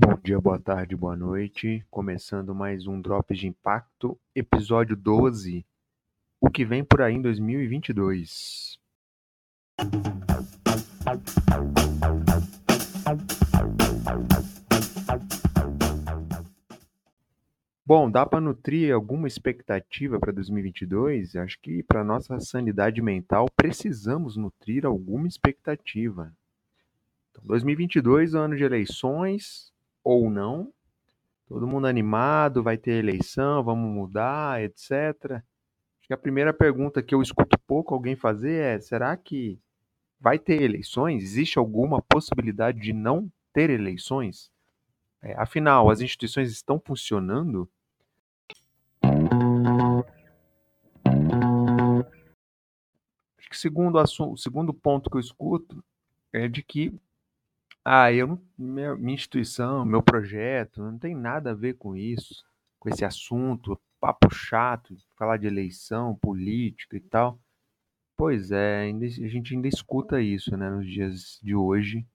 [0.00, 1.84] Bom dia, boa tarde, boa noite.
[1.90, 5.66] Começando mais um Drops de Impacto, episódio 12.
[6.40, 8.78] O que vem por aí em 2022.
[17.84, 21.34] Bom, dá para nutrir alguma expectativa para 2022?
[21.34, 26.32] Acho que para nossa sanidade mental precisamos nutrir alguma expectativa.
[27.32, 29.76] Então, 2022, ano de eleições
[30.08, 30.72] ou não.
[31.46, 34.90] Todo mundo animado, vai ter eleição, vamos mudar, etc.
[35.32, 39.60] Acho que a primeira pergunta que eu escuto pouco alguém fazer é: será que
[40.18, 41.22] vai ter eleições?
[41.22, 44.50] Existe alguma possibilidade de não ter eleições?
[45.20, 47.68] É, afinal, as instituições estão funcionando?
[53.38, 55.84] Acho que segundo o segundo ponto que eu escuto
[56.32, 56.98] é de que
[57.90, 62.44] ah, eu minha, minha instituição, meu projeto, não tem nada a ver com isso,
[62.78, 67.40] com esse assunto, papo chato, falar de eleição, política e tal.
[68.16, 72.06] Pois é, ainda, a gente ainda escuta isso, né, nos dias de hoje.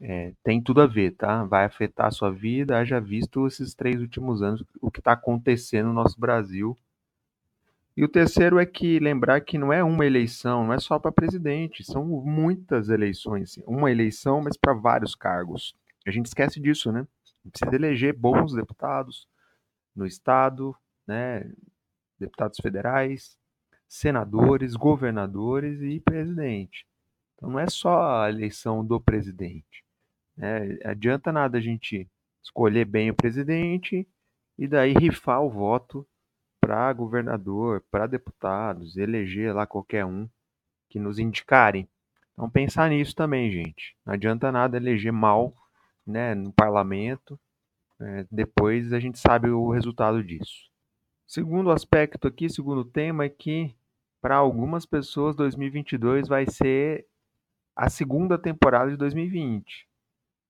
[0.00, 1.42] É, tem tudo a ver, tá?
[1.44, 5.86] Vai afetar a sua vida, haja visto esses três últimos anos, o que está acontecendo
[5.88, 6.76] no nosso Brasil
[7.96, 11.10] e o terceiro é que lembrar que não é uma eleição, não é só para
[11.10, 13.56] presidente, são muitas eleições.
[13.66, 15.74] Uma eleição, mas para vários cargos.
[16.06, 17.06] A gente esquece disso, né?
[17.50, 19.26] Precisa eleger bons deputados
[19.94, 21.50] no Estado, né?
[22.18, 23.38] deputados federais,
[23.88, 26.86] senadores, governadores e presidente.
[27.34, 29.84] Então não é só a eleição do presidente.
[30.36, 30.78] Né?
[30.84, 32.06] Adianta nada a gente
[32.42, 34.06] escolher bem o presidente
[34.58, 36.06] e daí rifar o voto
[36.66, 40.28] para governador, para deputados, eleger lá qualquer um
[40.90, 41.88] que nos indicarem.
[42.32, 43.96] Então pensar nisso também, gente.
[44.04, 45.54] Não adianta nada eleger mal
[46.04, 47.38] né, no parlamento.
[48.00, 50.68] Né, depois a gente sabe o resultado disso.
[51.24, 53.72] Segundo aspecto aqui, segundo tema, é que
[54.20, 57.06] para algumas pessoas 2022 vai ser
[57.76, 59.86] a segunda temporada de 2020.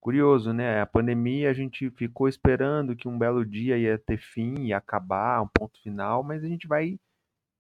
[0.07, 0.81] Curioso, né?
[0.81, 5.43] A pandemia a gente ficou esperando que um belo dia ia ter fim, ia acabar,
[5.43, 6.97] um ponto final, mas a gente vai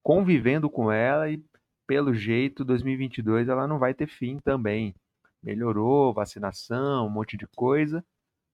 [0.00, 1.42] convivendo com ela e,
[1.88, 4.94] pelo jeito, 2022 ela não vai ter fim também.
[5.42, 8.04] Melhorou, vacinação, um monte de coisa,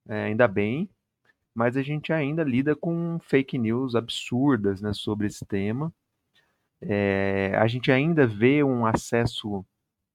[0.09, 0.88] é, ainda bem,
[1.54, 5.92] mas a gente ainda lida com fake news absurdas né, sobre esse tema.
[6.80, 9.62] É, a gente ainda vê um acesso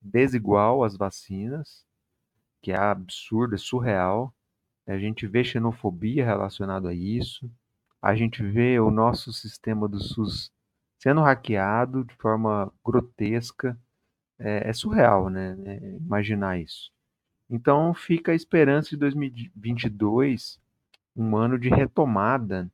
[0.02, 1.87] desigual às vacinas
[2.62, 4.34] que é absurdo, é surreal.
[4.86, 7.50] A gente vê xenofobia relacionada a isso.
[8.02, 10.52] A gente vê o nosso sistema do SUS
[10.98, 13.78] sendo hackeado de forma grotesca.
[14.40, 15.58] É, é surreal, né?
[15.66, 16.92] É, imaginar isso.
[17.50, 20.60] Então fica a esperança de 2022,
[21.16, 22.70] um ano de retomada.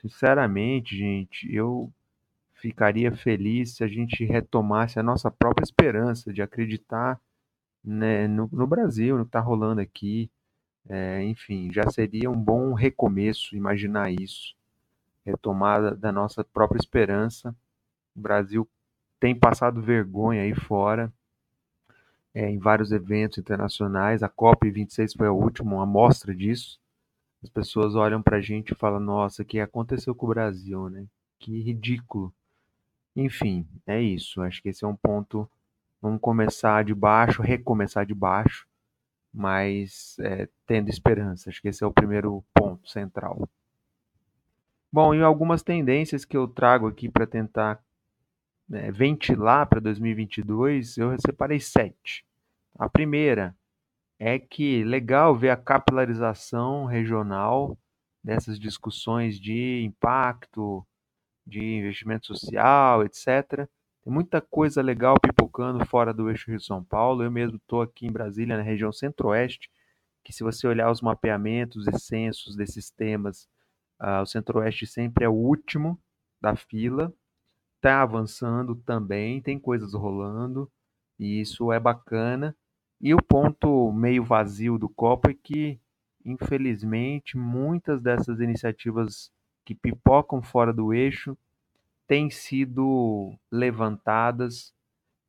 [0.00, 1.92] Sinceramente, gente, eu
[2.54, 7.20] ficaria feliz se a gente retomasse a nossa própria esperança de acreditar
[7.84, 10.30] né, no, no Brasil, no que está rolando aqui.
[10.88, 14.54] É, enfim, já seria um bom recomeço imaginar isso.
[15.24, 17.54] Retomada da nossa própria esperança.
[18.16, 18.68] O Brasil
[19.20, 21.12] tem passado vergonha aí fora,
[22.34, 24.22] é, em vários eventos internacionais.
[24.22, 26.80] A COP26 foi a última amostra disso.
[27.42, 30.88] As pessoas olham para a gente e falam: nossa, o que aconteceu com o Brasil,
[30.88, 31.06] né?
[31.38, 32.32] Que ridículo.
[33.14, 34.40] Enfim, é isso.
[34.42, 35.48] Acho que esse é um ponto
[36.00, 38.66] Vamos começar de baixo, recomeçar de baixo,
[39.32, 41.50] mas é, tendo esperança.
[41.50, 43.48] Acho que esse é o primeiro ponto central.
[44.90, 47.82] Bom, e algumas tendências que eu trago aqui para tentar
[48.68, 52.24] né, ventilar para 2022, eu separei sete.
[52.78, 53.56] A primeira
[54.18, 57.78] é que legal ver a capilarização regional
[58.22, 60.86] dessas discussões de impacto,
[61.46, 63.68] de investimento social, etc.
[64.08, 67.22] Tem muita coisa legal pipocando fora do eixo Rio-São Paulo.
[67.22, 69.70] Eu mesmo estou aqui em Brasília, na região centro-oeste,
[70.24, 73.46] que se você olhar os mapeamentos e censos desses temas,
[74.00, 76.00] uh, o centro-oeste sempre é o último
[76.40, 77.12] da fila.
[77.76, 80.72] Está avançando também, tem coisas rolando,
[81.18, 82.56] e isso é bacana.
[82.98, 85.78] E o ponto meio vazio do copo é que,
[86.24, 89.30] infelizmente, muitas dessas iniciativas
[89.66, 91.36] que pipocam fora do eixo
[92.08, 94.74] têm sido levantadas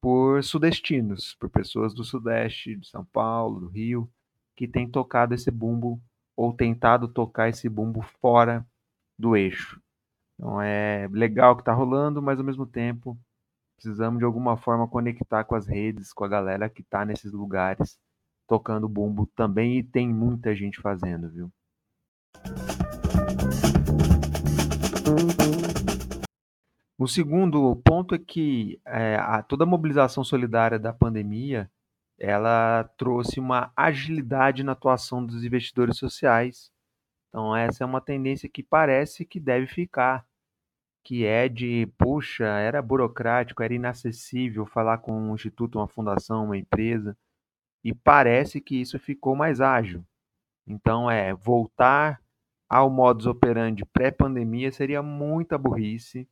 [0.02, 4.10] por sudestinos, por pessoas do Sudeste, de São Paulo, do Rio,
[4.56, 6.02] que têm tocado esse bumbo
[6.38, 8.66] ou tentado tocar esse bumbo fora
[9.18, 9.81] do eixo.
[10.36, 13.20] Então é legal que está rolando, mas ao mesmo tempo
[13.76, 18.00] precisamos de alguma forma conectar com as redes, com a galera que está nesses lugares
[18.48, 21.52] tocando bumbo também e tem muita gente fazendo, viu?
[27.00, 31.72] O segundo ponto é que é, a, toda a mobilização solidária da pandemia
[32.19, 36.69] ela trouxe uma agilidade na atuação dos investidores sociais.
[37.30, 40.28] Então, essa é uma tendência que parece que deve ficar,
[41.01, 46.57] que é de, puxa, era burocrático, era inacessível falar com um instituto, uma fundação, uma
[46.57, 47.18] empresa,
[47.81, 50.04] e parece que isso ficou mais ágil.
[50.68, 52.22] Então, é voltar
[52.68, 56.28] ao modus operandi pré-pandemia seria muita burrice,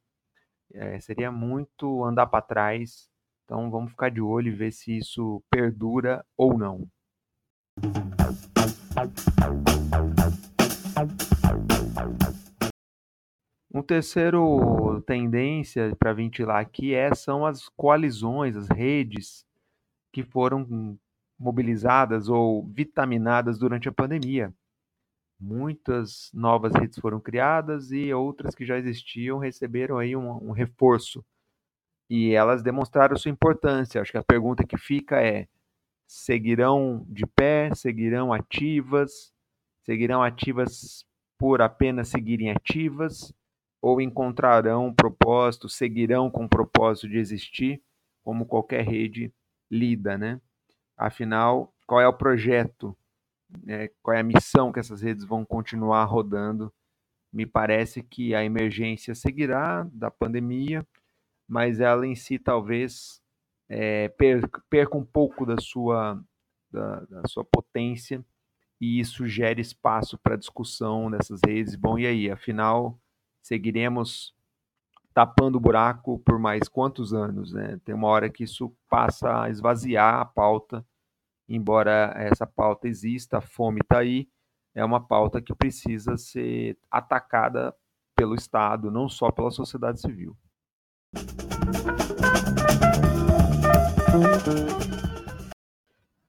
[0.74, 3.10] é, seria muito andar para trás.
[3.46, 6.88] Então, vamos ficar de olho e ver se isso perdura ou não.
[13.74, 19.46] Um terceiro tendência para ventilar aqui é, são as coalizões, as redes
[20.12, 20.98] que foram
[21.38, 24.54] mobilizadas ou vitaminadas durante a pandemia.
[25.40, 31.24] Muitas novas redes foram criadas e outras que já existiam receberam aí um, um reforço.
[32.10, 34.02] E elas demonstraram sua importância.
[34.02, 35.48] Acho que a pergunta que fica é:
[36.08, 39.34] seguirão de pé, seguirão ativas,
[39.84, 41.06] seguirão ativas
[41.38, 43.32] por apenas seguirem ativas,
[43.82, 47.82] ou encontrarão um propósito, seguirão com o propósito de existir,
[48.24, 49.32] como qualquer rede
[49.70, 50.42] lida, né?
[50.98, 52.98] Afinal, qual é o projeto,
[53.64, 53.90] né?
[54.02, 56.74] qual é a missão que essas redes vão continuar rodando?
[57.32, 60.86] Me parece que a emergência seguirá da pandemia,
[61.48, 63.22] mas ela em si talvez
[63.70, 66.22] é, perca, um pouco da sua,
[66.72, 68.24] da, da sua potência
[68.80, 71.76] e isso gera espaço para discussão nessas redes.
[71.76, 72.30] Bom, e aí?
[72.30, 73.00] Afinal,
[73.42, 74.36] seguiremos
[75.14, 77.80] tapando o buraco por mais quantos anos, né?
[77.84, 80.86] Tem uma hora que isso passa a esvaziar a pauta,
[81.48, 84.28] embora essa pauta exista, a fome está aí,
[84.76, 87.76] é uma pauta que precisa ser atacada
[88.16, 90.36] pelo Estado, não só pela sociedade civil.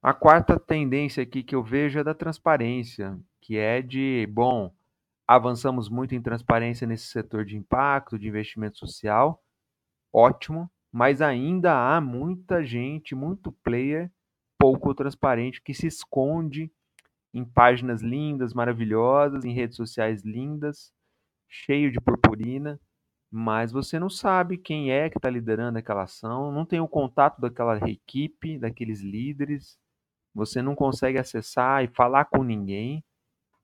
[0.02, 4.72] A quarta tendência aqui que eu vejo é da transparência, que é de, bom,
[5.28, 9.44] Avançamos muito em transparência nesse setor de impacto, de investimento social,
[10.10, 14.10] ótimo, mas ainda há muita gente, muito player
[14.58, 16.70] pouco transparente que se esconde
[17.32, 20.92] em páginas lindas, maravilhosas, em redes sociais lindas,
[21.48, 22.80] cheio de purpurina,
[23.30, 27.40] mas você não sabe quem é que está liderando aquela ação, não tem o contato
[27.40, 29.78] daquela equipe, daqueles líderes,
[30.34, 33.04] você não consegue acessar e falar com ninguém.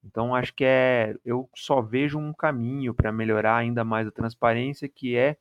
[0.03, 4.89] Então, acho que é, eu só vejo um caminho para melhorar ainda mais a transparência,
[4.89, 5.39] que é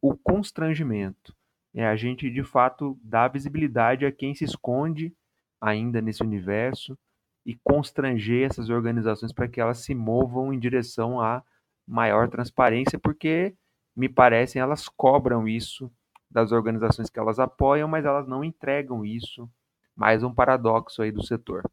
[0.00, 1.34] o constrangimento.
[1.76, 5.12] É a gente, de fato, dar visibilidade a quem se esconde
[5.60, 6.96] ainda nesse universo
[7.44, 11.42] e constranger essas organizações para que elas se movam em direção a
[11.84, 13.56] maior transparência, porque,
[13.96, 15.90] me parecem, elas cobram isso
[16.30, 19.50] das organizações que elas apoiam, mas elas não entregam isso.
[19.96, 21.68] Mais um paradoxo aí do setor.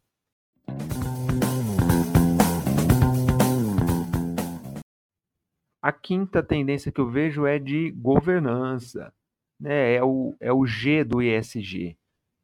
[5.80, 9.12] A quinta tendência que eu vejo é de governança,
[9.62, 9.94] né?
[9.94, 11.96] É o, é o G do ESG,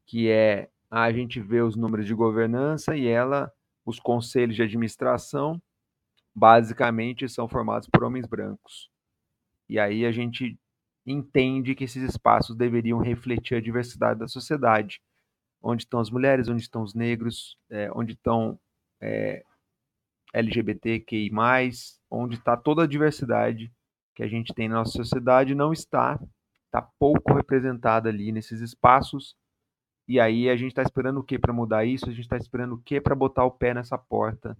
[0.06, 3.52] que é a gente vê os números de governança e ela,
[3.84, 5.60] os conselhos de administração,
[6.34, 8.88] basicamente são formados por homens brancos.
[9.68, 10.58] E aí a gente
[11.04, 15.02] entende que esses espaços deveriam refletir a diversidade da sociedade.
[15.60, 18.58] Onde estão as mulheres, onde estão os negros, é, onde estão
[19.00, 19.42] é,
[20.32, 21.30] LGBTQI+,
[22.08, 23.72] onde está toda a diversidade
[24.14, 26.18] que a gente tem na nossa sociedade, não está,
[26.68, 29.36] está pouco representada ali nesses espaços.
[30.06, 32.06] E aí a gente está esperando o que para mudar isso?
[32.06, 34.56] A gente está esperando o que para botar o pé nessa porta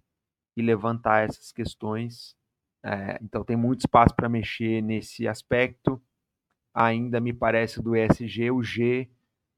[0.57, 2.37] e levantar essas questões.
[2.85, 6.01] É, então tem muito espaço para mexer nesse aspecto.
[6.75, 9.09] Ainda me parece do ESG, o G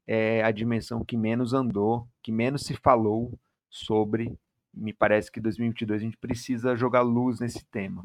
[0.07, 3.37] é a dimensão que menos andou, que menos se falou
[3.69, 4.37] sobre
[4.73, 8.03] me parece que 2022 a gente precisa jogar luz nesse tema.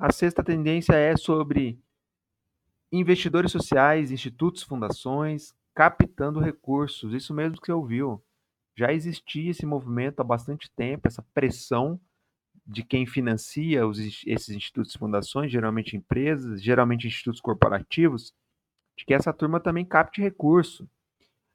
[0.00, 1.78] A sexta tendência é sobre
[2.90, 7.12] investidores sociais, institutos, fundações, captando recursos.
[7.12, 8.24] Isso mesmo que você ouviu.
[8.74, 12.00] Já existia esse movimento há bastante tempo, essa pressão
[12.66, 18.32] de quem financia os, esses institutos e fundações, geralmente empresas, geralmente institutos corporativos,
[18.96, 20.88] de que essa turma também capte recurso.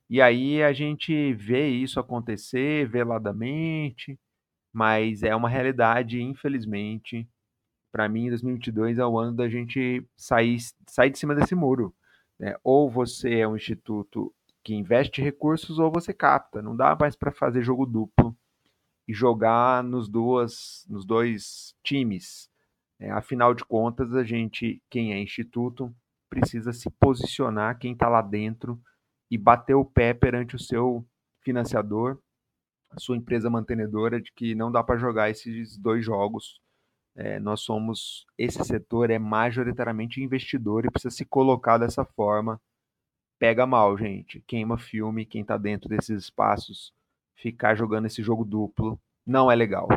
[0.08, 4.20] E aí a gente vê isso acontecer veladamente,
[4.72, 7.28] mas é uma realidade, infelizmente.
[7.96, 11.96] Para mim, 2022 é o ano da gente sair, sair de cima desse muro.
[12.38, 12.54] Né?
[12.62, 16.62] Ou você é um instituto que investe recursos ou você capta.
[16.62, 18.38] Não dá mais para fazer jogo duplo
[19.08, 22.50] e jogar nos, duas, nos dois times.
[23.00, 25.96] É, afinal de contas, a gente, quem é instituto,
[26.30, 28.78] precisa se posicionar, quem está lá dentro,
[29.32, 31.08] e bater o pé perante o seu
[31.40, 32.20] financiador,
[32.92, 36.60] a sua empresa mantenedora, de que não dá para jogar esses dois jogos.
[37.16, 42.60] É, nós somos, esse setor é majoritariamente investidor e precisa se colocar dessa forma.
[43.40, 44.42] Pega mal, gente.
[44.46, 46.94] Queima filme, quem está dentro desses espaços,
[47.36, 49.88] ficar jogando esse jogo duplo não é legal.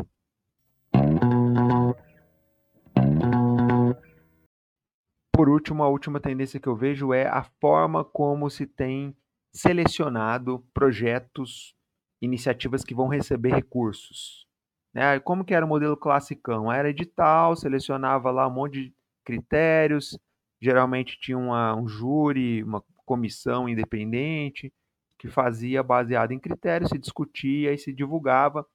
[5.33, 9.15] Por último, a última tendência que eu vejo é a forma como se tem
[9.53, 11.73] selecionado projetos,
[12.21, 14.48] iniciativas que vão receber recursos.
[14.93, 15.19] Né?
[15.19, 16.71] Como que era o modelo classicão?
[16.71, 18.93] Era edital, selecionava lá um monte de
[19.23, 20.17] critérios,
[20.61, 24.73] geralmente tinha uma, um júri, uma comissão independente
[25.17, 28.65] que fazia baseado em critérios, se discutia e se divulgava.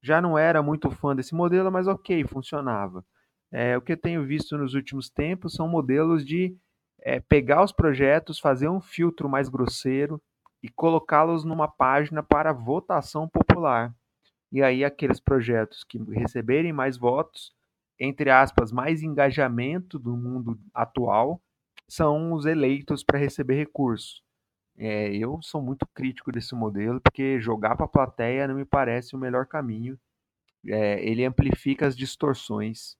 [0.00, 3.04] Já não era muito fã desse modelo, mas ok, funcionava.
[3.50, 6.56] É, o que eu tenho visto nos últimos tempos são modelos de
[7.00, 10.22] é, pegar os projetos, fazer um filtro mais grosseiro
[10.62, 13.92] e colocá-los numa página para votação popular.
[14.52, 17.54] E aí aqueles projetos que receberem mais votos,
[17.98, 21.40] entre aspas, mais engajamento do mundo atual,
[21.88, 24.22] são os eleitos para receber recursos.
[24.76, 29.16] É, eu sou muito crítico desse modelo, porque jogar para a plateia não me parece
[29.16, 29.98] o melhor caminho.
[30.66, 32.96] É, ele amplifica as distorções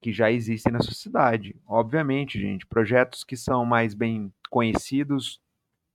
[0.00, 1.56] que já existem na sociedade.
[1.66, 5.40] Obviamente, gente, projetos que são mais bem conhecidos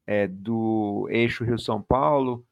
[0.06, 2.46] é, do eixo Rio-São Paulo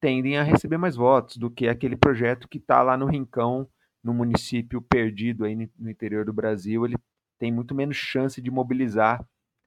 [0.00, 3.68] tendem a receber mais votos do que aquele projeto que está lá no Rincão,
[4.02, 6.84] no município perdido aí no interior do Brasil.
[6.84, 6.96] Ele
[7.38, 9.24] tem muito menos chance de mobilizar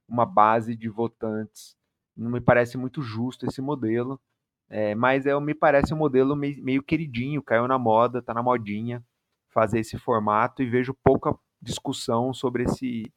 [0.08, 1.76] uma base de votantes.
[2.16, 4.20] Não me parece muito justo esse modelo,
[4.68, 8.42] é, mas é, me parece um modelo meio, meio queridinho, caiu na moda, está na
[8.42, 9.02] modinha
[9.48, 13.10] fazer esse formato e vejo pouca discussão sobre esse,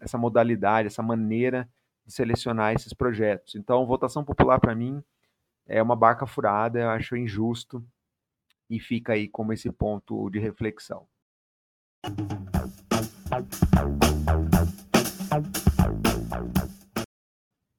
[0.00, 1.68] essa modalidade, essa maneira
[2.04, 3.54] de selecionar esses projetos.
[3.54, 5.02] Então, votação popular para mim
[5.66, 7.84] é uma barca furada, eu acho injusto
[8.70, 11.06] e fica aí como esse ponto de reflexão.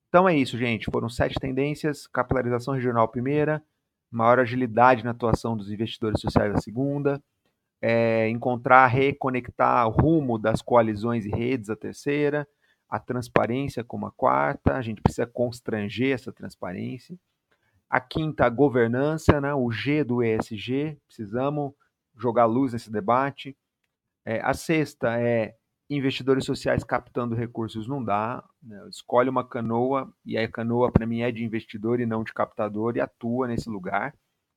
[0.09, 0.89] Então é isso, gente.
[0.91, 3.63] Foram sete tendências: capitalização regional primeira,
[4.11, 7.21] maior agilidade na atuação dos investidores sociais a segunda,
[7.81, 12.47] é, encontrar, reconectar o rumo das coalizões e redes, a terceira,
[12.89, 17.17] a transparência como a quarta, a gente precisa constranger essa transparência.
[17.89, 21.73] A quinta, governança, né, o G do ESG, precisamos
[22.15, 23.57] jogar luz nesse debate.
[24.25, 25.55] É, a sexta é
[25.89, 28.43] investidores sociais captando recursos não dá.
[28.61, 32.33] Né, escolhe uma canoa, e a canoa para mim é de investidor e não de
[32.33, 34.13] captador, e atua nesse lugar.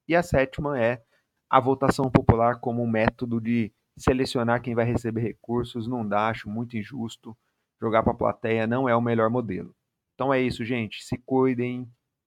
[0.09, 1.03] E a sétima é
[1.49, 6.49] a votação popular como um método de selecionar quem vai receber recursos não dá, acho
[6.49, 7.37] muito injusto.
[7.81, 9.75] Jogar para a plateia não é o melhor modelo.
[10.15, 11.03] Então é isso, gente.
[11.03, 11.91] Se cuidem.